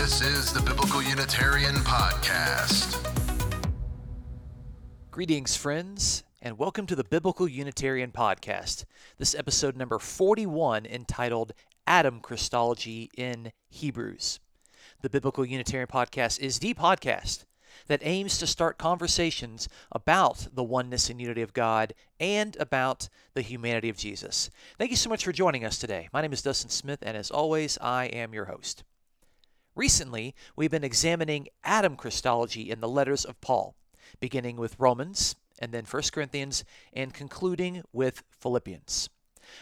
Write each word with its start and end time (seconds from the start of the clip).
This 0.00 0.22
is 0.22 0.50
the 0.50 0.62
Biblical 0.62 1.02
Unitarian 1.02 1.74
Podcast. 1.74 2.96
Greetings, 5.10 5.58
friends, 5.58 6.24
and 6.40 6.56
welcome 6.56 6.86
to 6.86 6.96
the 6.96 7.04
Biblical 7.04 7.46
Unitarian 7.46 8.10
Podcast. 8.10 8.86
This 9.18 9.34
episode 9.34 9.76
number 9.76 9.98
41 9.98 10.86
entitled 10.86 11.52
Adam 11.86 12.20
Christology 12.20 13.10
in 13.14 13.52
Hebrews. 13.68 14.40
The 15.02 15.10
Biblical 15.10 15.44
Unitarian 15.44 15.86
Podcast 15.86 16.40
is 16.40 16.60
the 16.60 16.72
podcast 16.72 17.44
that 17.88 18.00
aims 18.02 18.38
to 18.38 18.46
start 18.46 18.78
conversations 18.78 19.68
about 19.92 20.48
the 20.50 20.64
oneness 20.64 21.10
and 21.10 21.20
unity 21.20 21.42
of 21.42 21.52
God 21.52 21.92
and 22.18 22.56
about 22.56 23.10
the 23.34 23.42
humanity 23.42 23.90
of 23.90 23.98
Jesus. 23.98 24.48
Thank 24.78 24.92
you 24.92 24.96
so 24.96 25.10
much 25.10 25.26
for 25.26 25.32
joining 25.32 25.62
us 25.62 25.76
today. 25.76 26.08
My 26.10 26.22
name 26.22 26.32
is 26.32 26.40
Dustin 26.40 26.70
Smith, 26.70 27.00
and 27.02 27.18
as 27.18 27.30
always, 27.30 27.76
I 27.82 28.06
am 28.06 28.32
your 28.32 28.46
host. 28.46 28.82
Recently, 29.80 30.34
we've 30.56 30.70
been 30.70 30.84
examining 30.84 31.48
Adam 31.64 31.96
Christology 31.96 32.70
in 32.70 32.80
the 32.80 32.88
letters 32.88 33.24
of 33.24 33.40
Paul, 33.40 33.74
beginning 34.20 34.56
with 34.56 34.78
Romans 34.78 35.36
and 35.58 35.72
then 35.72 35.86
1 35.86 36.02
Corinthians 36.12 36.64
and 36.92 37.14
concluding 37.14 37.82
with 37.90 38.22
Philippians. 38.28 39.08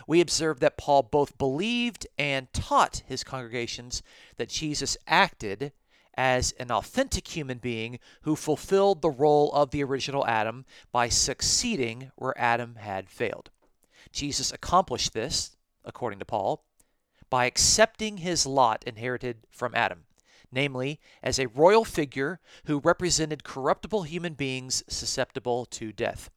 We 0.09 0.21
observed 0.21 0.61
that 0.61 0.77
Paul 0.77 1.05
both 1.05 1.39
believed 1.39 2.09
and 2.19 2.53
taught 2.53 3.05
his 3.07 3.23
congregations 3.23 4.03
that 4.39 4.49
Jesus 4.49 4.97
acted 5.07 5.71
as 6.17 6.51
an 6.59 6.73
authentic 6.73 7.29
human 7.29 7.59
being 7.59 8.01
who 8.23 8.35
fulfilled 8.35 9.03
the 9.03 9.11
role 9.11 9.53
of 9.53 9.71
the 9.71 9.85
original 9.85 10.27
Adam 10.27 10.65
by 10.91 11.09
succeeding 11.09 12.11
where 12.17 12.37
Adam 12.37 12.75
had 12.75 13.09
failed. 13.09 13.51
Jesus 14.11 14.53
accomplished 14.53 15.13
this, 15.13 15.57
according 15.85 16.19
to 16.19 16.25
Paul, 16.25 16.65
by 17.31 17.45
accepting 17.45 18.17
his 18.17 18.47
lot 18.47 18.83
inherited 18.85 19.37
from 19.53 19.77
Adam, 19.77 20.07
namely, 20.51 21.01
as 21.23 21.39
a 21.39 21.49
royal 21.49 21.85
figure 21.85 22.41
who 22.65 22.81
represented 22.81 23.45
corruptible 23.45 24.05
human 24.05 24.35
beings 24.35 24.83
susceptible 24.89 25.65
to 25.67 25.93
death. 25.93 26.31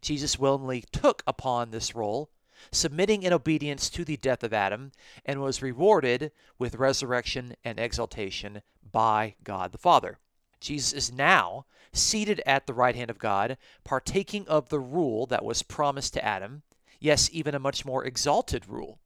Jesus 0.00 0.38
willingly 0.38 0.84
took 0.92 1.22
upon 1.26 1.70
this 1.70 1.94
role 1.94 2.30
submitting 2.70 3.22
in 3.22 3.32
obedience 3.32 3.88
to 3.90 4.04
the 4.04 4.16
death 4.16 4.42
of 4.42 4.52
Adam, 4.52 4.92
and 5.24 5.40
was 5.40 5.62
rewarded 5.62 6.30
with 6.58 6.74
resurrection 6.74 7.54
and 7.64 7.78
exaltation 7.78 8.62
by 8.90 9.34
God 9.42 9.72
the 9.72 9.78
Father. 9.78 10.18
Jesus 10.60 10.92
is 10.92 11.12
now 11.12 11.64
seated 11.92 12.42
at 12.46 12.66
the 12.66 12.74
right 12.74 12.94
hand 12.94 13.10
of 13.10 13.18
God, 13.18 13.56
partaking 13.82 14.46
of 14.46 14.68
the 14.68 14.80
rule 14.80 15.26
that 15.26 15.44
was 15.44 15.62
promised 15.62 16.12
to 16.14 16.24
Adam, 16.24 16.62
yes, 16.98 17.28
even 17.32 17.54
a 17.54 17.58
much 17.58 17.84
more 17.84 18.04
exalted 18.04 18.68
rule. 18.68 19.00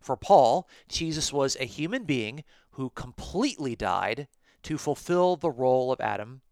For 0.00 0.16
Paul, 0.16 0.68
Jesus 0.88 1.32
was 1.32 1.56
a 1.56 1.64
human 1.64 2.04
being 2.04 2.44
who 2.78 2.90
completely 2.90 3.74
died 3.74 4.28
to 4.62 4.78
fulfill 4.78 5.34
the 5.34 5.50
role 5.50 5.90
of 5.90 6.00
Adam, 6.00 6.42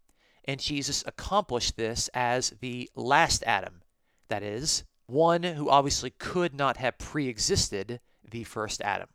and 0.43 0.59
Jesus 0.59 1.01
accomplished 1.07 1.77
this 1.77 2.09
as 2.13 2.53
the 2.59 2.89
last 2.95 3.45
Adam, 3.47 3.81
that 4.27 4.43
is, 4.43 4.83
one 5.05 5.43
who 5.43 5.69
obviously 5.69 6.09
could 6.09 6.53
not 6.53 6.75
have 6.75 6.97
pre 6.97 7.29
existed 7.29 8.01
the 8.29 8.43
first 8.43 8.81
Adam. 8.81 9.07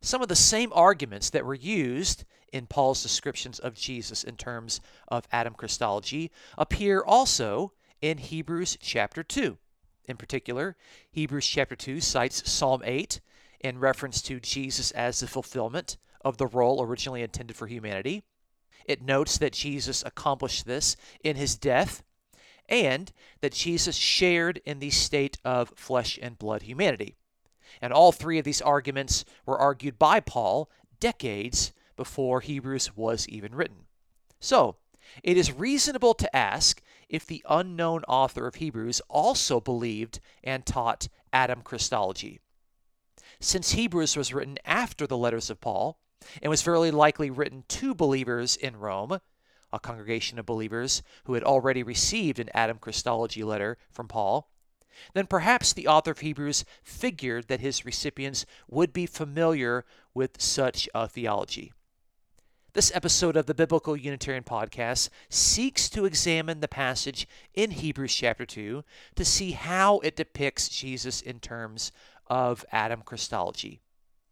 Some 0.00 0.22
of 0.22 0.28
the 0.28 0.36
same 0.36 0.72
arguments 0.72 1.28
that 1.30 1.44
were 1.44 1.54
used 1.54 2.24
in 2.52 2.68
Paul's 2.68 3.02
descriptions 3.02 3.58
of 3.58 3.74
Jesus 3.74 4.22
in 4.22 4.36
terms 4.36 4.80
of 5.08 5.26
Adam 5.32 5.54
Christology 5.54 6.30
appear 6.56 7.02
also 7.02 7.72
in 8.00 8.18
Hebrews 8.18 8.78
chapter 8.80 9.24
2. 9.24 9.58
In 10.04 10.16
particular, 10.16 10.76
Hebrews 11.10 11.48
chapter 11.48 11.74
2 11.74 12.00
cites 12.00 12.48
Psalm 12.48 12.82
8 12.84 13.20
in 13.58 13.80
reference 13.80 14.22
to 14.22 14.38
Jesus 14.38 14.92
as 14.92 15.18
the 15.18 15.26
fulfillment 15.26 15.96
of 16.28 16.36
the 16.36 16.46
role 16.46 16.82
originally 16.82 17.22
intended 17.22 17.56
for 17.56 17.66
humanity. 17.66 18.22
It 18.84 19.02
notes 19.02 19.38
that 19.38 19.52
Jesus 19.52 20.02
accomplished 20.06 20.66
this 20.66 20.96
in 21.22 21.36
his 21.36 21.56
death 21.56 22.02
and 22.68 23.12
that 23.40 23.52
Jesus 23.52 23.96
shared 23.96 24.60
in 24.64 24.78
the 24.78 24.90
state 24.90 25.38
of 25.44 25.72
flesh 25.76 26.18
and 26.20 26.38
blood 26.38 26.62
humanity. 26.62 27.16
And 27.80 27.92
all 27.92 28.12
three 28.12 28.38
of 28.38 28.44
these 28.44 28.62
arguments 28.62 29.24
were 29.46 29.58
argued 29.58 29.98
by 29.98 30.20
Paul 30.20 30.70
decades 31.00 31.72
before 31.96 32.40
Hebrews 32.40 32.96
was 32.96 33.28
even 33.28 33.54
written. 33.54 33.86
So, 34.40 34.76
it 35.22 35.36
is 35.36 35.52
reasonable 35.52 36.14
to 36.14 36.36
ask 36.36 36.82
if 37.08 37.24
the 37.24 37.44
unknown 37.48 38.04
author 38.04 38.46
of 38.46 38.56
Hebrews 38.56 39.00
also 39.08 39.60
believed 39.60 40.20
and 40.44 40.66
taught 40.66 41.08
Adam 41.32 41.62
Christology. 41.62 42.40
Since 43.40 43.72
Hebrews 43.72 44.16
was 44.16 44.34
written 44.34 44.58
after 44.64 45.06
the 45.06 45.16
letters 45.16 45.50
of 45.50 45.60
Paul 45.60 45.98
and 46.42 46.50
was 46.50 46.62
fairly 46.62 46.90
likely 46.90 47.30
written 47.30 47.64
to 47.68 47.94
believers 47.94 48.56
in 48.56 48.76
Rome, 48.76 49.20
a 49.72 49.78
congregation 49.78 50.38
of 50.38 50.46
believers 50.46 51.02
who 51.24 51.34
had 51.34 51.44
already 51.44 51.82
received 51.82 52.38
an 52.38 52.48
Adam 52.54 52.78
Christology 52.78 53.44
letter 53.44 53.76
from 53.90 54.08
Paul, 54.08 54.50
then 55.14 55.26
perhaps 55.26 55.72
the 55.72 55.86
author 55.86 56.10
of 56.10 56.20
Hebrews 56.20 56.64
figured 56.82 57.48
that 57.48 57.60
his 57.60 57.84
recipients 57.84 58.46
would 58.68 58.92
be 58.92 59.06
familiar 59.06 59.84
with 60.14 60.40
such 60.40 60.88
a 60.94 61.06
theology. 61.06 61.72
This 62.74 62.92
episode 62.94 63.36
of 63.36 63.46
the 63.46 63.54
Biblical 63.54 63.96
Unitarian 63.96 64.44
Podcast 64.44 65.08
seeks 65.28 65.88
to 65.90 66.04
examine 66.04 66.60
the 66.60 66.68
passage 66.68 67.26
in 67.54 67.70
Hebrews 67.70 68.14
chapter 68.14 68.44
2 68.44 68.84
to 69.16 69.24
see 69.24 69.52
how 69.52 69.98
it 70.00 70.16
depicts 70.16 70.68
Jesus 70.68 71.20
in 71.20 71.40
terms 71.40 71.92
of 72.26 72.64
Adam 72.70 73.02
Christology. 73.02 73.80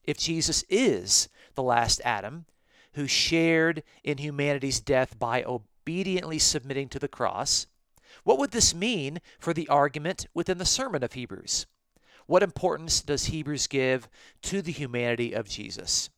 If 0.04 0.18
Jesus 0.18 0.64
is 0.68 1.28
the 1.56 1.62
last 1.62 2.00
Adam, 2.04 2.46
who 2.94 3.06
shared 3.06 3.82
in 4.04 4.18
humanity's 4.18 4.80
death 4.80 5.18
by 5.18 5.42
obediently 5.42 6.38
submitting 6.38 6.88
to 6.90 6.98
the 6.98 7.08
cross, 7.08 7.66
what 8.24 8.38
would 8.38 8.52
this 8.52 8.74
mean 8.74 9.20
for 9.38 9.52
the 9.52 9.68
argument 9.68 10.26
within 10.32 10.58
the 10.58 10.64
sermon 10.64 11.02
of 11.02 11.12
Hebrews? 11.12 11.66
What 12.26 12.42
importance 12.42 13.02
does 13.02 13.26
Hebrews 13.26 13.66
give 13.66 14.08
to 14.42 14.62
the 14.62 14.72
humanity 14.72 15.32
of 15.32 15.48
Jesus? 15.48 16.10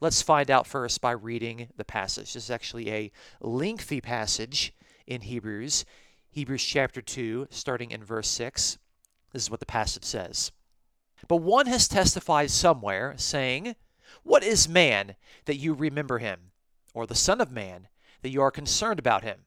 Let's 0.00 0.22
find 0.22 0.50
out 0.50 0.66
first 0.66 1.00
by 1.00 1.12
reading 1.12 1.68
the 1.76 1.84
passage. 1.84 2.32
This 2.32 2.44
is 2.44 2.50
actually 2.50 2.90
a 2.90 3.12
lengthy 3.40 4.00
passage 4.00 4.72
in 5.06 5.20
Hebrews, 5.20 5.84
Hebrews 6.30 6.64
chapter 6.64 7.02
2, 7.02 7.48
starting 7.50 7.90
in 7.90 8.02
verse 8.02 8.28
6. 8.28 8.78
This 9.32 9.42
is 9.42 9.50
what 9.50 9.60
the 9.60 9.66
passage 9.66 10.04
says. 10.04 10.50
But 11.28 11.36
one 11.36 11.66
has 11.66 11.88
testified 11.88 12.50
somewhere, 12.50 13.14
saying, 13.16 13.76
what 14.22 14.42
is 14.42 14.68
man 14.68 15.16
that 15.44 15.56
you 15.56 15.74
remember 15.74 16.18
him, 16.18 16.52
or 16.94 17.06
the 17.06 17.14
Son 17.14 17.40
of 17.40 17.50
Man 17.50 17.88
that 18.22 18.30
you 18.30 18.42
are 18.42 18.50
concerned 18.50 18.98
about 18.98 19.22
him? 19.22 19.46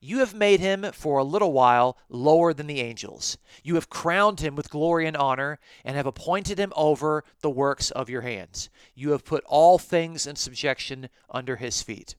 You 0.00 0.20
have 0.20 0.32
made 0.32 0.60
him 0.60 0.86
for 0.92 1.18
a 1.18 1.24
little 1.24 1.52
while 1.52 1.98
lower 2.08 2.54
than 2.54 2.68
the 2.68 2.80
angels. 2.80 3.36
You 3.64 3.74
have 3.74 3.90
crowned 3.90 4.38
him 4.40 4.54
with 4.54 4.70
glory 4.70 5.06
and 5.06 5.16
honor, 5.16 5.58
and 5.84 5.96
have 5.96 6.06
appointed 6.06 6.58
him 6.58 6.72
over 6.76 7.24
the 7.40 7.50
works 7.50 7.90
of 7.90 8.08
your 8.08 8.20
hands. 8.20 8.70
You 8.94 9.10
have 9.10 9.24
put 9.24 9.42
all 9.44 9.78
things 9.78 10.26
in 10.26 10.36
subjection 10.36 11.08
under 11.30 11.56
his 11.56 11.82
feet. 11.82 12.14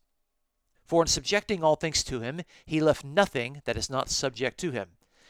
For 0.84 1.04
in 1.04 1.08
subjecting 1.08 1.64
all 1.64 1.76
things 1.76 2.04
to 2.06 2.20
him, 2.20 2.42
he 2.66 2.82
left 2.82 3.06
nothing 3.06 3.62
that 3.66 3.78
is 3.78 3.90
not 3.90 4.10
subject 4.10 4.60
to 4.60 4.72
him. 4.72 4.90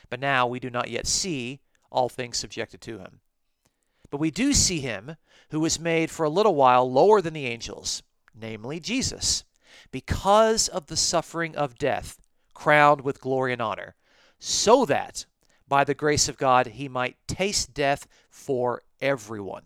But 0.09 0.19
now 0.19 0.48
we 0.48 0.59
do 0.59 0.72
not 0.72 0.90
yet 0.90 1.06
see 1.06 1.59
all 1.92 2.09
things 2.09 2.38
subjected 2.38 2.81
to 2.81 2.98
him. 2.98 3.19
But 4.09 4.20
we 4.20 4.31
do 4.31 4.53
see 4.53 4.80
him 4.80 5.16
who 5.52 5.59
was 5.59 5.80
made 5.80 6.09
for 6.09 6.24
a 6.24 6.30
little 6.30 6.56
while 6.56 6.90
lower 6.90 7.22
than 7.22 7.34
the 7.34 7.46
angels, 7.46 8.03
namely 8.34 8.80
Jesus, 8.80 9.44
because 9.92 10.68
of 10.68 10.88
the 10.88 10.97
suffering 10.97 11.56
of 11.56 11.78
death, 11.78 12.19
crowned 12.53 13.02
with 13.02 13.22
glory 13.22 13.53
and 13.53 13.62
honor, 13.62 13.96
so 14.40 14.86
that 14.86 15.25
by 15.68 15.84
the 15.84 15.94
grace 15.94 16.28
of 16.28 16.38
God 16.38 16.68
he 16.68 16.88
might 16.88 17.18
taste 17.28 17.74
death 17.74 18.08
for 18.30 18.81
everyone. 19.02 19.66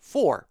For 0.00 0.48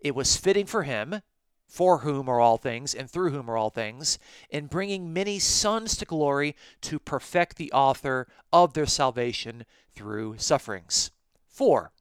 it 0.00 0.14
was 0.14 0.36
fitting 0.36 0.66
for 0.66 0.82
him, 0.82 1.22
for 1.66 1.98
whom 1.98 2.28
are 2.28 2.40
all 2.40 2.58
things, 2.58 2.94
and 2.94 3.10
through 3.10 3.30
whom 3.30 3.48
are 3.48 3.56
all 3.56 3.70
things, 3.70 4.18
in 4.50 4.66
bringing 4.66 5.12
many 5.12 5.38
sons 5.38 5.96
to 5.96 6.04
glory 6.04 6.54
to 6.82 6.98
perfect 6.98 7.56
the 7.56 7.72
author 7.72 8.28
of 8.52 8.74
their 8.74 8.86
salvation 8.86 9.64
through 9.94 10.36
sufferings. 10.38 11.10
For 11.48 11.92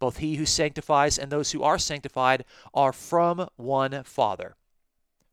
both 0.00 0.16
he 0.16 0.34
who 0.34 0.44
sanctifies 0.44 1.16
and 1.16 1.30
those 1.30 1.52
who 1.52 1.62
are 1.62 1.78
sanctified 1.78 2.44
are 2.74 2.92
from 2.92 3.48
one 3.54 4.02
Father. 4.02 4.56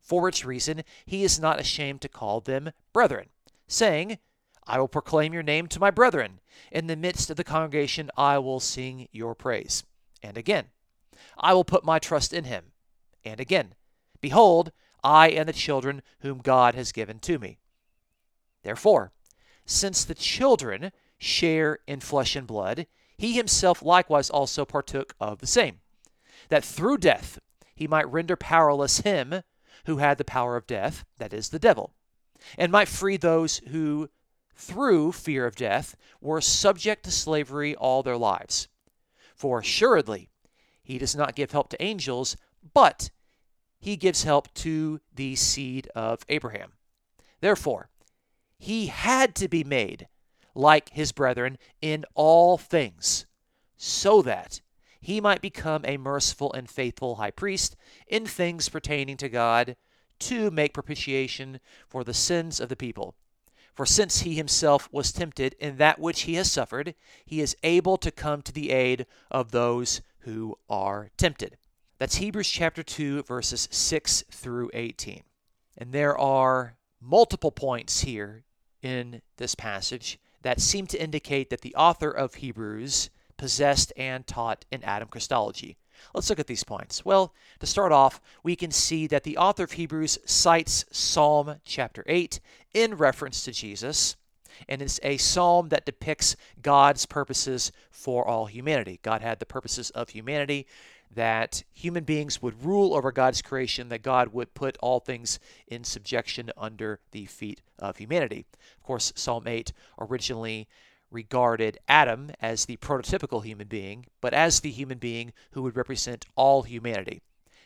For 0.00 0.22
which 0.22 0.44
reason 0.44 0.84
he 1.04 1.24
is 1.24 1.40
not 1.40 1.58
ashamed 1.58 2.00
to 2.02 2.08
call 2.08 2.40
them 2.40 2.70
brethren, 2.92 3.30
saying, 3.66 4.18
I 4.66 4.78
will 4.78 4.88
proclaim 4.88 5.34
your 5.34 5.42
name 5.42 5.66
to 5.68 5.80
my 5.80 5.90
brethren. 5.90 6.38
In 6.70 6.86
the 6.86 6.96
midst 6.96 7.30
of 7.30 7.36
the 7.36 7.44
congregation 7.44 8.10
I 8.16 8.38
will 8.38 8.60
sing 8.60 9.08
your 9.10 9.34
praise. 9.34 9.82
And 10.22 10.38
again, 10.38 10.66
I 11.36 11.54
will 11.54 11.64
put 11.64 11.84
my 11.84 11.98
trust 11.98 12.32
in 12.32 12.44
him. 12.44 12.66
And 13.24 13.40
again, 13.40 13.74
Behold, 14.20 14.72
I 15.02 15.30
and 15.30 15.48
the 15.48 15.52
children 15.52 16.02
whom 16.20 16.38
God 16.38 16.74
has 16.74 16.92
given 16.92 17.18
to 17.20 17.38
me. 17.38 17.58
Therefore, 18.62 19.12
since 19.64 20.04
the 20.04 20.14
children 20.14 20.92
share 21.18 21.78
in 21.86 22.00
flesh 22.00 22.34
and 22.34 22.46
blood, 22.46 22.86
he 23.18 23.32
himself 23.32 23.82
likewise 23.82 24.30
also 24.30 24.64
partook 24.64 25.14
of 25.20 25.40
the 25.40 25.46
same, 25.46 25.80
that 26.48 26.64
through 26.64 26.96
death 26.96 27.38
he 27.74 27.86
might 27.86 28.10
render 28.10 28.36
powerless 28.36 29.00
him 29.00 29.42
who 29.84 29.98
had 29.98 30.18
the 30.18 30.24
power 30.24 30.56
of 30.56 30.66
death, 30.66 31.04
that 31.18 31.32
is, 31.32 31.48
the 31.48 31.58
devil, 31.58 31.92
and 32.56 32.70
might 32.70 32.88
free 32.88 33.16
those 33.16 33.58
who, 33.68 34.08
through 34.54 35.12
fear 35.12 35.46
of 35.46 35.56
death, 35.56 35.96
were 36.20 36.40
subject 36.40 37.04
to 37.04 37.10
slavery 37.10 37.74
all 37.74 38.02
their 38.02 38.16
lives. 38.16 38.68
For 39.34 39.60
assuredly, 39.60 40.30
he 40.82 40.98
does 40.98 41.14
not 41.14 41.34
give 41.34 41.52
help 41.52 41.68
to 41.70 41.82
angels, 41.82 42.36
but 42.74 43.10
he 43.78 43.96
gives 43.96 44.24
help 44.24 44.52
to 44.54 45.00
the 45.14 45.36
seed 45.36 45.88
of 45.94 46.24
Abraham. 46.28 46.72
Therefore, 47.40 47.88
he 48.58 48.86
had 48.86 49.34
to 49.36 49.48
be 49.48 49.62
made 49.62 50.08
like 50.58 50.90
his 50.90 51.12
brethren 51.12 51.56
in 51.80 52.04
all 52.16 52.58
things, 52.58 53.26
so 53.76 54.20
that 54.20 54.60
he 55.00 55.20
might 55.20 55.40
become 55.40 55.84
a 55.84 55.96
merciful 55.96 56.52
and 56.52 56.68
faithful 56.68 57.14
high 57.14 57.30
priest 57.30 57.76
in 58.08 58.26
things 58.26 58.68
pertaining 58.68 59.16
to 59.16 59.28
God 59.28 59.76
to 60.18 60.50
make 60.50 60.74
propitiation 60.74 61.60
for 61.86 62.02
the 62.02 62.12
sins 62.12 62.58
of 62.58 62.68
the 62.68 62.76
people. 62.76 63.14
For 63.72 63.86
since 63.86 64.22
he 64.22 64.34
himself 64.34 64.88
was 64.90 65.12
tempted 65.12 65.54
in 65.60 65.76
that 65.76 66.00
which 66.00 66.22
he 66.22 66.34
has 66.34 66.50
suffered, 66.50 66.96
he 67.24 67.40
is 67.40 67.56
able 67.62 67.96
to 67.98 68.10
come 68.10 68.42
to 68.42 68.52
the 68.52 68.72
aid 68.72 69.06
of 69.30 69.52
those 69.52 70.00
who 70.22 70.58
are 70.68 71.10
tempted. 71.16 71.56
That's 71.98 72.16
Hebrews 72.16 72.50
chapter 72.50 72.82
2, 72.82 73.22
verses 73.22 73.68
6 73.70 74.24
through 74.32 74.72
18. 74.74 75.22
And 75.76 75.92
there 75.92 76.18
are 76.18 76.74
multiple 77.00 77.52
points 77.52 78.00
here 78.00 78.42
in 78.82 79.22
this 79.36 79.54
passage 79.54 80.18
that 80.42 80.60
seem 80.60 80.86
to 80.88 81.02
indicate 81.02 81.50
that 81.50 81.62
the 81.62 81.74
author 81.74 82.10
of 82.10 82.34
Hebrews 82.34 83.10
possessed 83.36 83.92
and 83.96 84.26
taught 84.26 84.64
in 84.70 84.82
Adam 84.84 85.08
Christology. 85.08 85.76
Let's 86.14 86.30
look 86.30 86.38
at 86.38 86.46
these 86.46 86.64
points. 86.64 87.04
Well, 87.04 87.34
to 87.60 87.66
start 87.66 87.92
off, 87.92 88.20
we 88.42 88.56
can 88.56 88.70
see 88.70 89.06
that 89.08 89.24
the 89.24 89.36
author 89.36 89.64
of 89.64 89.72
Hebrews 89.72 90.18
cites 90.24 90.84
Psalm 90.92 91.56
chapter 91.64 92.04
8 92.06 92.40
in 92.74 92.96
reference 92.96 93.44
to 93.44 93.52
Jesus, 93.52 94.16
and 94.68 94.82
it's 94.82 95.00
a 95.02 95.16
psalm 95.16 95.68
that 95.68 95.86
depicts 95.86 96.36
God's 96.62 97.06
purposes 97.06 97.72
for 97.90 98.26
all 98.26 98.46
humanity. 98.46 99.00
God 99.02 99.22
had 99.22 99.38
the 99.38 99.46
purposes 99.46 99.90
of 99.90 100.10
humanity 100.10 100.66
that 101.14 101.64
human 101.72 102.04
beings 102.04 102.42
would 102.42 102.64
rule 102.64 102.94
over 102.94 103.10
God's 103.12 103.42
creation, 103.42 103.88
that 103.88 104.02
God 104.02 104.32
would 104.32 104.54
put 104.54 104.76
all 104.80 105.00
things 105.00 105.38
in 105.66 105.84
subjection 105.84 106.50
under 106.56 107.00
the 107.12 107.26
feet 107.26 107.60
of 107.78 107.96
humanity. 107.96 108.46
Of 108.76 108.82
course, 108.82 109.12
Psalm 109.16 109.46
8 109.46 109.72
originally 109.98 110.68
regarded 111.10 111.78
Adam 111.88 112.30
as 112.40 112.66
the 112.66 112.76
prototypical 112.76 113.44
human 113.44 113.66
being, 113.66 114.06
but 114.20 114.34
as 114.34 114.60
the 114.60 114.70
human 114.70 114.98
being 114.98 115.32
who 115.52 115.62
would 115.62 115.76
represent 115.76 116.26
all 116.36 116.62
humanity. 116.62 117.22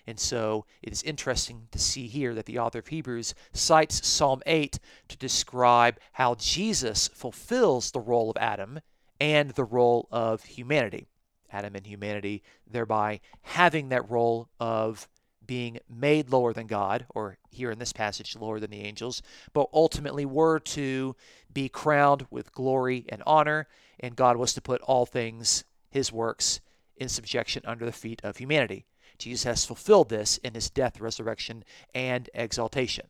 And 0.06 0.19
so 0.19 0.65
it 0.83 0.93
is 0.93 1.03
interesting 1.03 1.69
to 1.71 1.79
see 1.79 2.09
here 2.09 2.35
that 2.35 2.47
the 2.47 2.59
author 2.59 2.81
of 2.81 2.89
Hebrews 2.89 3.35
cites 3.53 4.06
Psalm 4.06 4.43
8 4.47 4.79
to 5.09 5.17
describe 5.17 5.99
how 6.12 6.35
Jesus 6.35 7.09
fulfills 7.09 7.91
the 7.91 8.00
role 8.00 8.31
of 8.31 8.37
Adam 8.37 8.81
and 9.21 9.50
the 9.50 9.65
role 9.65 10.09
of 10.11 10.43
humanity. 10.44 11.06
Adam 11.52 11.75
and 11.75 11.87
humanity, 11.87 12.43
thereby 12.69 13.20
having 13.43 13.88
that 13.90 14.10
role 14.10 14.49
of 14.58 15.08
being 15.46 15.78
made 15.88 16.31
lower 16.31 16.52
than 16.52 16.66
God, 16.66 17.06
or 17.14 17.37
here 17.50 17.70
in 17.70 17.78
this 17.78 17.93
passage, 17.93 18.37
lower 18.37 18.60
than 18.60 18.70
the 18.70 18.82
angels, 18.82 19.22
but 19.52 19.69
ultimately 19.72 20.25
were 20.25 20.58
to 20.58 21.16
be 21.52 21.69
crowned 21.69 22.26
with 22.31 22.52
glory 22.52 23.04
and 23.08 23.22
honor, 23.26 23.66
and 24.00 24.16
God 24.16 24.37
was 24.37 24.54
to 24.54 24.62
put 24.62 24.81
all 24.82 25.04
things, 25.04 25.64
his 25.90 26.12
works, 26.12 26.60
in 26.96 27.08
subjection 27.08 27.62
under 27.66 27.84
the 27.84 27.93
feet 27.93 28.20
of 28.22 28.37
humanity. 28.37 28.87
Jesus 29.19 29.44
has 29.44 29.64
fulfilled 29.64 30.08
this 30.08 30.38
in 30.38 30.55
his 30.55 30.70
death, 30.70 31.00
resurrection, 31.00 31.64
and 31.94 32.31
exaltation. 32.34 33.06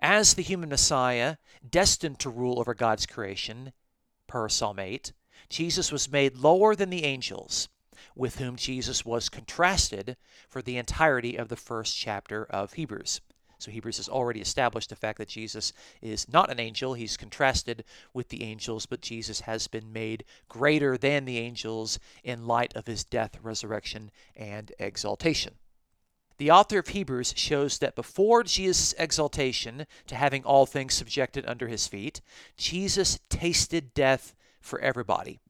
As 0.00 0.34
the 0.34 0.42
human 0.42 0.68
Messiah, 0.68 1.36
destined 1.68 2.18
to 2.20 2.30
rule 2.30 2.58
over 2.58 2.74
God's 2.74 3.06
creation, 3.06 3.72
per 4.26 4.48
Psalm 4.48 4.78
8, 4.78 5.12
Jesus 5.48 5.92
was 5.92 6.10
made 6.10 6.36
lower 6.36 6.74
than 6.74 6.90
the 6.90 7.04
angels 7.04 7.68
with 8.14 8.38
whom 8.38 8.56
Jesus 8.56 9.04
was 9.04 9.28
contrasted 9.28 10.16
for 10.48 10.62
the 10.62 10.78
entirety 10.78 11.36
of 11.36 11.48
the 11.48 11.56
first 11.56 11.96
chapter 11.96 12.44
of 12.46 12.74
Hebrews. 12.74 13.20
So 13.58 13.70
Hebrews 13.70 13.96
has 13.96 14.08
already 14.08 14.40
established 14.40 14.90
the 14.90 14.96
fact 14.96 15.18
that 15.18 15.28
Jesus 15.28 15.72
is 16.02 16.30
not 16.30 16.50
an 16.50 16.60
angel. 16.60 16.94
He's 16.94 17.16
contrasted 17.16 17.84
with 18.12 18.28
the 18.28 18.42
angels, 18.42 18.84
but 18.84 19.00
Jesus 19.00 19.40
has 19.40 19.66
been 19.66 19.92
made 19.92 20.24
greater 20.48 20.98
than 20.98 21.24
the 21.24 21.38
angels 21.38 21.98
in 22.22 22.46
light 22.46 22.74
of 22.76 22.86
his 22.86 23.04
death, 23.04 23.38
resurrection, 23.42 24.10
and 24.34 24.72
exaltation. 24.78 25.54
The 26.38 26.50
author 26.50 26.78
of 26.78 26.88
Hebrews 26.88 27.32
shows 27.36 27.78
that 27.78 27.96
before 27.96 28.42
Jesus' 28.42 28.94
exaltation 28.98 29.86
to 30.06 30.14
having 30.14 30.44
all 30.44 30.66
things 30.66 30.92
subjected 30.92 31.46
under 31.46 31.66
his 31.66 31.86
feet, 31.86 32.20
Jesus 32.58 33.18
tasted 33.30 33.94
death 33.94 34.34
for 34.66 34.80
everybody. 34.80 35.40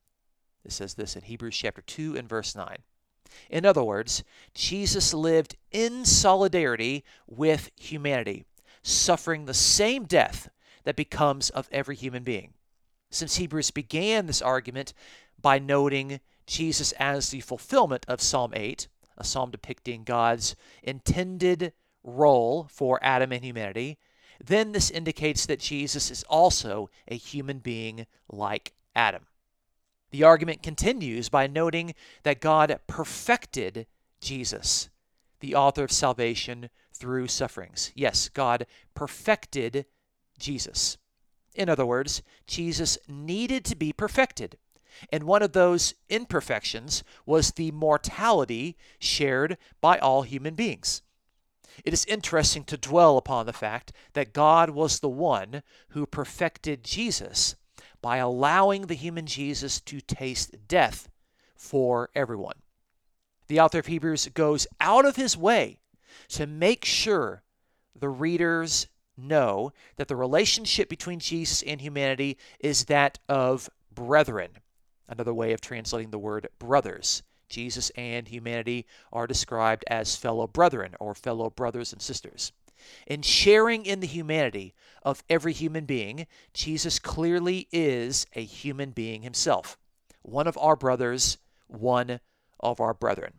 It 0.65 0.73
says 0.73 0.95
this 0.95 1.17
in 1.17 1.23
Hebrews 1.23 1.57
chapter 1.57 1.83
2 1.83 2.17
and 2.17 2.29
verse 2.29 2.55
9. 2.55 2.79
In 3.51 3.65
other 3.65 3.83
words, 3.83 4.23
Jesus 4.55 5.13
lived 5.13 5.57
in 5.71 6.05
solidarity 6.05 7.05
with 7.27 7.71
humanity, 7.77 8.45
suffering 8.83 9.45
the 9.45 9.55
same 9.55 10.05
death 10.05 10.49
that 10.85 10.97
becomes 10.97 11.51
of 11.51 11.69
every 11.73 11.97
human 11.97 12.23
being. 12.23 12.55
Since 13.11 13.37
Hebrews 13.37 13.71
began 13.71 14.27
this 14.27 14.43
argument 14.43 14.93
by 15.41 15.59
noting 15.59 16.21
Jesus 16.47 16.93
as 16.93 17.31
the 17.31 17.41
fulfillment 17.41 18.05
of 18.09 18.21
Psalm 18.21 18.53
8, 18.55 18.89
a 19.19 19.25
psalm 19.25 19.51
depicting 19.51 20.05
God's 20.05 20.55
intended 20.83 21.73
role 22.05 22.69
for 22.71 22.99
Adam 23.03 23.33
and 23.33 23.45
humanity, 23.45 23.99
then 24.45 24.73
this 24.73 24.91
indicates 24.91 25.47
that 25.47 25.61
Jesus 25.61 26.11
is 26.11 26.23
also 26.25 26.91
a 27.09 27.17
human 27.17 27.59
being 27.59 28.07
like 28.29 28.73
Adam. 28.97 29.27
The 30.11 30.25
argument 30.25 30.63
continues 30.63 31.29
by 31.29 31.47
noting 31.47 31.95
that 32.23 32.41
God 32.41 32.81
perfected 32.87 33.87
Jesus, 34.21 34.89
the 35.41 35.55
author 35.55 35.85
of 35.85 35.93
salvation, 35.93 36.71
through 36.95 37.29
sufferings. 37.29 37.93
Yes, 37.95 38.31
God 38.31 38.67
perfected 38.95 39.85
Jesus. 40.39 40.97
In 41.55 41.69
other 41.69 41.85
words, 41.85 42.23
Jesus 42.47 42.97
needed 43.07 43.65
to 43.67 43.77
be 43.77 43.93
perfected. 43.93 44.57
And 45.13 45.25
one 45.25 45.43
of 45.43 45.53
those 45.53 45.95
imperfections 46.09 47.05
was 47.27 47.53
the 47.53 47.71
mortality 47.73 48.79
shared 48.99 49.59
by 49.83 49.99
all 49.99 50.23
human 50.23 50.55
beings. 50.55 51.03
It 51.85 51.93
is 51.93 52.07
interesting 52.07 52.65
to 52.65 52.79
dwell 52.79 53.19
upon 53.19 53.45
the 53.45 53.53
fact 53.53 53.93
that 54.15 54.33
God 54.33 54.71
was 54.71 55.01
the 55.01 55.11
one 55.11 55.63
who 55.91 56.07
perfected 56.07 56.83
Jesus 56.83 57.57
by 58.07 58.19
allowing 58.19 58.83
the 58.83 58.95
human 58.95 59.27
Jesus 59.27 59.81
to 59.81 60.01
taste 60.01 60.55
death 60.69 61.09
for 61.57 62.09
everyone. 62.15 62.55
The 63.49 63.59
author 63.59 63.81
of 63.81 63.87
Hebrews 63.87 64.29
goes 64.33 64.65
out 64.81 65.05
of 65.05 65.17
his 65.17 65.37
way 65.37 65.81
to 66.29 66.47
make 66.47 66.85
sure 66.85 67.43
the 67.99 68.09
readers 68.09 68.87
know 69.17 69.73
that 69.97 70.07
the 70.07 70.15
relationship 70.15 70.89
between 70.89 71.19
Jesus 71.19 71.65
and 71.65 71.81
humanity 71.81 72.39
is 72.61 72.85
that 72.85 73.19
of 73.29 73.69
brethren. 73.93 74.53
Another 75.09 75.35
way 75.35 75.53
of 75.53 75.61
translating 75.61 76.13
the 76.13 76.19
word 76.21 76.47
brothers. 76.61 77.25
Jesus 77.49 77.91
and 77.97 78.29
humanity 78.29 78.87
are 79.13 79.27
described 79.27 79.85
as 79.89 80.15
fellow 80.15 80.47
brethren 80.47 80.95
or 81.01 81.13
fellow 81.13 81.51
brothers 81.51 81.93
and 81.93 82.01
sisters. 82.01 82.53
In 83.07 83.23
sharing 83.23 83.87
in 83.87 84.01
the 84.01 84.07
humanity 84.07 84.75
of 85.03 85.23
every 85.29 85.53
human 85.53 85.85
being, 85.85 86.27
Jesus 86.53 86.99
clearly 86.99 87.69
is 87.73 88.27
a 88.35 88.45
human 88.45 88.91
being 88.91 89.23
himself, 89.23 89.79
one 90.23 90.47
of 90.47 90.59
our 90.59 90.77
brothers, 90.77 91.39
one 91.69 92.21
of 92.61 92.81
our 92.81 92.95
brethren. 92.95 93.35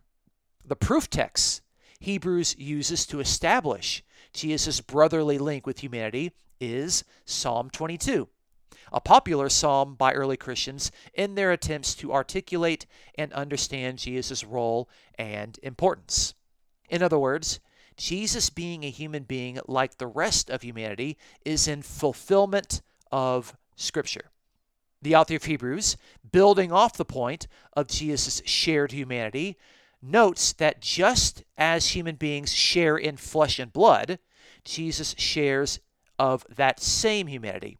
The 0.64 0.76
proof 0.76 1.08
text 1.10 1.62
Hebrews 2.00 2.56
uses 2.58 3.06
to 3.06 3.20
establish 3.20 4.04
Jesus' 4.32 4.80
brotherly 4.80 5.38
link 5.38 5.66
with 5.66 5.80
humanity 5.80 6.32
is 6.60 7.04
Psalm 7.24 7.70
22, 7.70 8.28
a 8.92 9.00
popular 9.00 9.48
psalm 9.48 9.94
by 9.94 10.12
early 10.12 10.36
Christians 10.36 10.92
in 11.12 11.34
their 11.34 11.50
attempts 11.50 11.94
to 11.96 12.12
articulate 12.12 12.86
and 13.16 13.32
understand 13.32 13.98
Jesus' 13.98 14.44
role 14.44 14.88
and 15.18 15.58
importance. 15.62 16.34
In 16.88 17.02
other 17.02 17.18
words, 17.18 17.60
Jesus 17.98 18.48
being 18.48 18.84
a 18.84 18.90
human 18.90 19.24
being 19.24 19.58
like 19.66 19.98
the 19.98 20.06
rest 20.06 20.48
of 20.48 20.62
humanity 20.62 21.18
is 21.44 21.68
in 21.68 21.82
fulfillment 21.82 22.80
of 23.12 23.56
Scripture. 23.76 24.30
The 25.02 25.16
author 25.16 25.36
of 25.36 25.44
Hebrews, 25.44 25.96
building 26.30 26.72
off 26.72 26.96
the 26.96 27.04
point 27.04 27.48
of 27.74 27.88
Jesus' 27.88 28.40
shared 28.44 28.92
humanity, 28.92 29.56
notes 30.00 30.52
that 30.54 30.80
just 30.80 31.42
as 31.56 31.88
human 31.88 32.14
beings 32.14 32.52
share 32.52 32.96
in 32.96 33.16
flesh 33.16 33.58
and 33.58 33.72
blood, 33.72 34.20
Jesus 34.64 35.14
shares 35.18 35.80
of 36.18 36.46
that 36.48 36.80
same 36.80 37.26
humanity. 37.26 37.78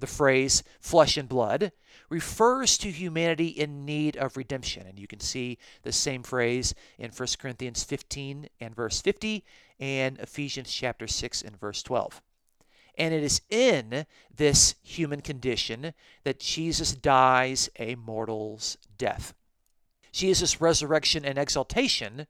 The 0.00 0.06
phrase 0.06 0.62
flesh 0.80 1.16
and 1.16 1.28
blood 1.28 1.72
refers 2.08 2.76
to 2.78 2.90
humanity 2.90 3.48
in 3.48 3.84
need 3.84 4.16
of 4.16 4.36
redemption. 4.36 4.86
And 4.86 4.98
you 4.98 5.06
can 5.06 5.20
see 5.20 5.58
the 5.82 5.92
same 5.92 6.22
phrase 6.22 6.74
in 6.98 7.10
1 7.10 7.28
Corinthians 7.38 7.84
15 7.84 8.48
and 8.60 8.74
verse 8.74 9.00
50 9.00 9.44
and 9.78 10.18
Ephesians 10.18 10.72
chapter 10.72 11.06
6 11.06 11.42
and 11.42 11.58
verse 11.58 11.82
12. 11.82 12.20
And 12.98 13.14
it 13.14 13.22
is 13.22 13.40
in 13.48 14.06
this 14.34 14.74
human 14.82 15.20
condition 15.20 15.94
that 16.24 16.40
Jesus 16.40 16.92
dies 16.92 17.70
a 17.78 17.94
mortal's 17.94 18.76
death. 18.98 19.32
Jesus' 20.12 20.60
resurrection 20.60 21.24
and 21.24 21.38
exaltation 21.38 22.26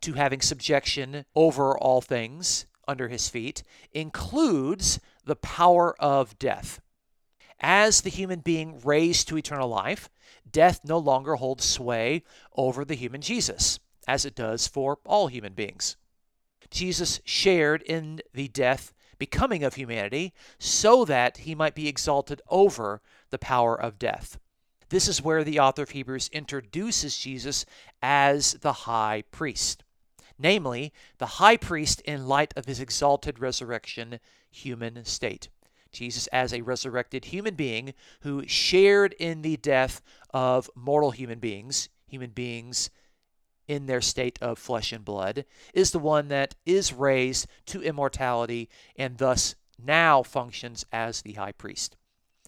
to 0.00 0.14
having 0.14 0.40
subjection 0.40 1.24
over 1.34 1.76
all 1.76 2.00
things 2.00 2.66
under 2.88 3.08
his 3.08 3.28
feet 3.28 3.62
includes 3.92 4.98
the 5.24 5.36
power 5.36 5.94
of 6.00 6.38
death. 6.38 6.80
As 7.62 8.00
the 8.00 8.10
human 8.10 8.40
being 8.40 8.80
raised 8.80 9.28
to 9.28 9.38
eternal 9.38 9.68
life, 9.68 10.10
death 10.50 10.80
no 10.84 10.98
longer 10.98 11.36
holds 11.36 11.64
sway 11.64 12.24
over 12.54 12.84
the 12.84 12.96
human 12.96 13.20
Jesus, 13.20 13.78
as 14.08 14.24
it 14.24 14.34
does 14.34 14.66
for 14.66 14.98
all 15.04 15.28
human 15.28 15.54
beings. 15.54 15.96
Jesus 16.70 17.20
shared 17.24 17.82
in 17.82 18.20
the 18.34 18.48
death 18.48 18.92
becoming 19.18 19.62
of 19.62 19.74
humanity 19.74 20.32
so 20.58 21.04
that 21.04 21.38
he 21.38 21.54
might 21.54 21.76
be 21.76 21.86
exalted 21.86 22.42
over 22.48 23.00
the 23.30 23.38
power 23.38 23.80
of 23.80 23.98
death. 23.98 24.40
This 24.88 25.06
is 25.06 25.22
where 25.22 25.44
the 25.44 25.60
author 25.60 25.84
of 25.84 25.90
Hebrews 25.90 26.28
introduces 26.32 27.16
Jesus 27.16 27.64
as 28.02 28.54
the 28.54 28.72
high 28.72 29.22
priest, 29.30 29.84
namely, 30.38 30.92
the 31.18 31.38
high 31.38 31.56
priest 31.56 32.00
in 32.00 32.26
light 32.26 32.52
of 32.56 32.66
his 32.66 32.80
exalted 32.80 33.38
resurrection 33.38 34.18
human 34.50 35.04
state. 35.04 35.48
Jesus 35.92 36.26
as 36.28 36.52
a 36.52 36.62
resurrected 36.62 37.26
human 37.26 37.54
being 37.54 37.94
who 38.22 38.46
shared 38.46 39.14
in 39.14 39.42
the 39.42 39.56
death 39.56 40.00
of 40.30 40.70
mortal 40.74 41.10
human 41.10 41.38
beings, 41.38 41.88
human 42.06 42.30
beings 42.30 42.90
in 43.68 43.86
their 43.86 44.00
state 44.00 44.38
of 44.42 44.58
flesh 44.58 44.92
and 44.92 45.04
blood, 45.04 45.44
is 45.72 45.90
the 45.90 45.98
one 45.98 46.28
that 46.28 46.54
is 46.66 46.92
raised 46.92 47.46
to 47.66 47.82
immortality 47.82 48.68
and 48.96 49.18
thus 49.18 49.54
now 49.78 50.22
functions 50.22 50.84
as 50.92 51.22
the 51.22 51.34
high 51.34 51.52
priest. 51.52 51.96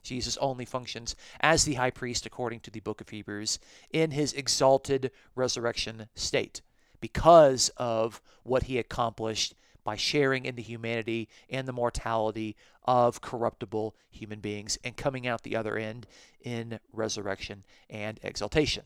Jesus 0.02 0.36
only 0.36 0.64
functions 0.64 1.16
as 1.40 1.64
the 1.64 1.74
high 1.74 1.90
priest 1.90 2.26
according 2.26 2.60
to 2.60 2.70
the 2.70 2.80
book 2.80 3.00
of 3.00 3.08
Hebrews 3.08 3.58
in 3.90 4.10
his 4.10 4.32
exalted 4.34 5.10
resurrection 5.34 6.08
state 6.14 6.60
because 7.00 7.70
of 7.76 8.20
what 8.42 8.64
he 8.64 8.78
accomplished 8.78 9.54
by 9.84 9.96
sharing 9.96 10.46
in 10.46 10.56
the 10.56 10.62
humanity 10.62 11.28
and 11.48 11.68
the 11.68 11.72
mortality 11.72 12.56
of 12.84 13.20
corruptible 13.20 13.94
human 14.10 14.40
beings 14.40 14.78
and 14.82 14.96
coming 14.96 15.26
out 15.26 15.42
the 15.42 15.56
other 15.56 15.76
end 15.76 16.06
in 16.40 16.80
resurrection 16.92 17.64
and 17.88 18.18
exaltation. 18.22 18.84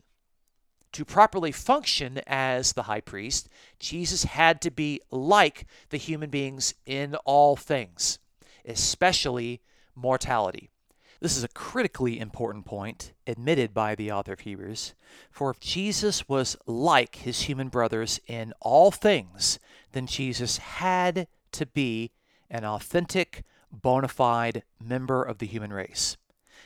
To 0.93 1.05
properly 1.05 1.51
function 1.51 2.19
as 2.25 2.73
the 2.73 2.83
high 2.83 3.01
priest, 3.01 3.47
Jesus 3.79 4.23
had 4.23 4.61
to 4.61 4.71
be 4.71 5.01
like 5.11 5.65
the 5.89 5.97
human 5.97 6.29
beings 6.29 6.73
in 6.85 7.15
all 7.25 7.55
things, 7.55 8.19
especially 8.65 9.61
mortality. 9.95 10.71
This 11.21 11.35
is 11.35 11.43
a 11.43 11.49
critically 11.49 12.17
important 12.17 12.65
point, 12.65 13.11
admitted 13.27 13.73
by 13.73 13.93
the 13.93 14.09
author 14.09 14.33
of 14.33 14.41
Hebrews. 14.41 14.93
For 15.29 15.49
if 15.49 15.59
Jesus 15.59 16.29
was 16.29 16.55
like 16.65 17.17
his 17.17 17.41
human 17.41 17.67
brothers 17.67 18.21
in 18.25 18.53
all 18.61 18.89
things, 18.89 19.59
then 19.91 20.07
Jesus 20.07 20.57
had 20.57 21.27
to 21.51 21.65
be 21.65 22.11
an 22.49 22.63
authentic, 22.63 23.43
bona 23.69 24.07
fide 24.07 24.63
member 24.81 25.21
of 25.21 25.39
the 25.39 25.45
human 25.45 25.73
race. 25.73 26.15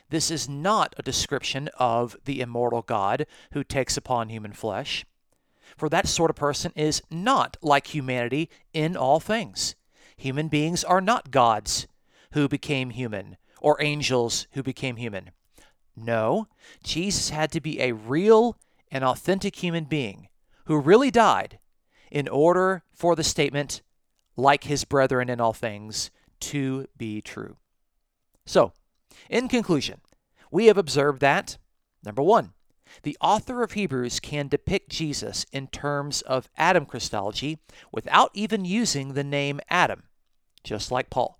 This 0.09 0.29
is 0.29 0.47
not 0.47 0.93
a 0.97 1.03
description 1.03 1.69
of 1.79 2.15
the 2.25 2.39
immortal 2.39 2.83
God 2.83 3.25
who 3.53 3.63
takes 3.63 3.97
upon 3.97 4.29
human 4.29 4.53
flesh, 4.53 5.03
for 5.75 5.89
that 5.89 6.07
sort 6.07 6.29
of 6.29 6.35
person 6.35 6.71
is 6.75 7.01
not 7.09 7.57
like 7.63 7.87
humanity 7.87 8.51
in 8.71 8.95
all 8.95 9.19
things. 9.19 9.73
Human 10.15 10.47
beings 10.47 10.83
are 10.83 11.01
not 11.01 11.31
gods 11.31 11.87
who 12.33 12.47
became 12.47 12.91
human 12.91 13.37
or 13.63 13.81
angels 13.81 14.45
who 14.51 14.61
became 14.61 14.97
human. 14.97 15.31
No, 15.95 16.47
Jesus 16.83 17.29
had 17.29 17.51
to 17.53 17.61
be 17.61 17.81
a 17.81 17.93
real 17.93 18.57
and 18.91 19.03
authentic 19.03 19.55
human 19.55 19.85
being 19.85 20.27
who 20.65 20.79
really 20.79 21.09
died 21.09 21.57
in 22.11 22.27
order 22.27 22.83
for 22.91 23.15
the 23.15 23.23
statement, 23.23 23.81
like 24.35 24.65
his 24.65 24.83
brethren 24.83 25.29
in 25.29 25.41
all 25.41 25.53
things, 25.53 26.11
to 26.39 26.87
be 26.97 27.21
true. 27.21 27.57
So, 28.45 28.73
in 29.29 29.47
conclusion, 29.47 30.01
we 30.51 30.65
have 30.65 30.77
observed 30.77 31.21
that, 31.21 31.57
number 32.03 32.21
one, 32.21 32.53
the 33.03 33.17
author 33.21 33.63
of 33.63 33.71
Hebrews 33.71 34.19
can 34.19 34.47
depict 34.49 34.89
Jesus 34.89 35.45
in 35.51 35.67
terms 35.67 36.21
of 36.21 36.49
Adam 36.57 36.85
Christology 36.85 37.59
without 37.91 38.29
even 38.33 38.65
using 38.65 39.13
the 39.13 39.23
name 39.23 39.59
Adam, 39.69 40.03
just 40.63 40.91
like 40.91 41.09
Paul. 41.09 41.39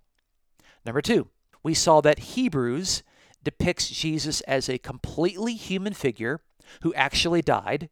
Number 0.84 1.00
two, 1.00 1.28
we 1.64 1.74
saw 1.74 2.00
that 2.02 2.20
Hebrews 2.20 3.02
depicts 3.42 3.88
Jesus 3.88 4.40
as 4.42 4.68
a 4.68 4.78
completely 4.78 5.54
human 5.54 5.94
figure 5.94 6.40
who 6.82 6.94
actually 6.94 7.42
died, 7.42 7.90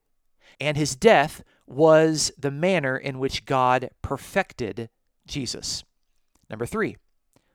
and 0.61 0.77
his 0.77 0.95
death 0.95 1.43
was 1.67 2.31
the 2.39 2.51
manner 2.51 2.97
in 2.97 3.19
which 3.19 3.47
God 3.47 3.91
perfected 4.03 4.91
Jesus. 5.27 5.83
Number 6.49 6.67
three, 6.67 6.99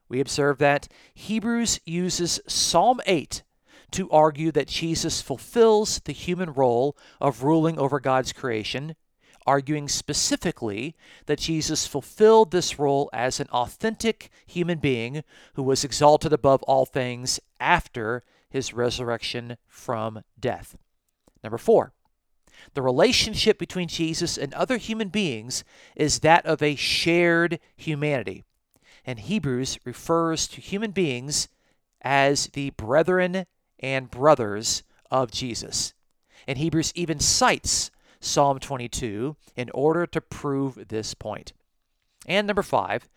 we 0.10 0.20
observe 0.20 0.58
that 0.58 0.88
Hebrews 1.14 1.80
uses 1.86 2.40
Psalm 2.48 3.00
8 3.06 3.44
to 3.92 4.10
argue 4.12 4.52
that 4.52 4.68
Jesus 4.68 5.22
fulfills 5.22 6.02
the 6.06 6.14
human 6.14 6.52
role 6.52 6.98
of 7.22 7.44
ruling 7.44 7.80
over 7.80 8.00
God's 8.00 8.34
creation 8.34 8.96
arguing 9.48 9.88
specifically 9.88 10.96
that 11.26 11.40
Jesus 11.40 11.88
fulfilled 11.88 12.52
this 12.52 12.78
role 12.78 13.10
as 13.14 13.40
an 13.40 13.48
authentic 13.52 14.30
human 14.46 14.78
being 14.78 15.24
who 15.54 15.64
was 15.64 15.84
exalted 15.84 16.34
above 16.34 16.62
all 16.64 16.86
things 16.86 17.40
after 17.60 18.24
his 18.50 18.74
resurrection 18.74 19.58
from 19.66 20.22
death. 20.40 20.78
Number 21.44 21.58
four, 21.58 21.94
the 22.74 22.82
relationship 22.82 23.58
between 23.58 23.88
Jesus 23.88 24.38
and 24.38 24.54
other 24.54 24.78
human 24.78 25.10
beings 25.10 25.64
is 25.96 26.20
that 26.20 26.46
of 26.46 26.62
a 26.62 26.76
shared 26.76 27.60
humanity. 27.76 28.44
And 29.06 29.20
Hebrews 29.20 29.80
refers 29.86 30.48
to 30.50 30.62
human 30.62 30.92
beings 30.92 31.48
as 32.02 32.48
the 32.48 32.72
brethren 32.72 33.46
and 33.80 34.12
brothers 34.12 34.84
of 35.10 35.32
Jesus. 35.32 35.94
And 36.48 36.58
Hebrews 36.58 36.92
even 36.96 37.20
cites 37.20 37.92
Psalm 38.28 38.60
22 38.60 39.36
in 39.56 39.70
order 39.74 40.06
to 40.06 40.22
prove 40.22 40.88
this 40.90 41.14
point. 41.14 41.54
And 42.26 42.46
number 42.46 42.64
five, 42.64 43.10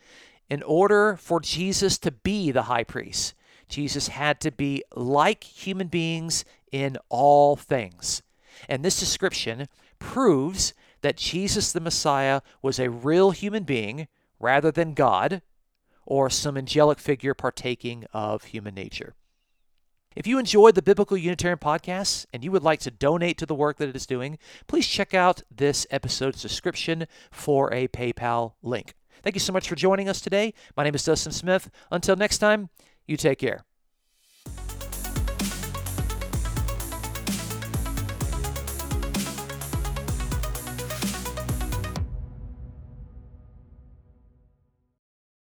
in 0.49 0.63
order 0.63 1.17
for 1.17 1.41
Jesus 1.41 1.99
to 1.99 2.11
be 2.11 2.51
the 2.51 2.63
high 2.63 2.85
priest, 2.85 3.35
Jesus 3.69 4.09
had 4.09 4.41
to 4.41 4.51
be 4.51 4.83
like 4.95 5.45
human 5.45 5.89
beings 5.89 6.45
in 6.73 6.97
all 7.09 7.57
things. 7.57 8.23
And 8.69 8.85
this 8.85 8.99
description 8.99 9.69
proves 9.99 10.75
that 11.03 11.17
Jesus 11.17 11.73
the 11.73 11.81
Messiah 11.81 12.41
was 12.63 12.79
a 12.79 12.91
real 12.91 13.31
human 13.31 13.65
being 13.65 14.09
rather 14.39 14.71
than 14.71 14.95
God 14.95 15.43
or 16.05 16.29
some 16.29 16.57
angelic 16.57 16.99
figure 16.99 17.35
partaking 17.35 18.05
of 18.13 18.45
human 18.45 18.75
nature. 18.75 19.15
If 20.17 20.27
you 20.27 20.41
enjoyed 20.41 20.75
the 20.75 20.83
Biblical 20.83 21.17
Unitarian 21.17 21.59
podcast 21.59 22.27
and 22.33 22.43
you 22.43 22.51
would 22.51 22.65
like 22.65 22.81
to 22.81 22.91
donate 22.91 23.39
to 23.39 23.47
the 23.47 23.55
work 23.55 23.77
that 23.77 23.89
it 23.89 23.95
is 23.95 24.07
doing, 24.07 24.39
please 24.67 24.87
check 24.89 25.15
out 25.15 25.43
this 25.55 25.87
episode's 25.89 26.43
description 26.43 27.07
for 27.31 27.73
a 27.73 27.87
PayPal 27.87 28.55
link. 28.61 28.95
Thank 29.23 29.37
you 29.37 29.41
so 29.41 29.53
much 29.53 29.69
for 29.69 29.77
joining 29.77 30.09
us 30.09 30.21
today. 30.21 30.53
My 30.77 30.83
name 30.83 30.97
is 30.97 31.05
Dustin 31.05 31.31
Smith. 31.31 31.71
Until 31.93 32.17
next 32.17 32.39
time, 32.39 32.71
you 33.07 33.17
take 33.17 33.39
care. 33.39 33.65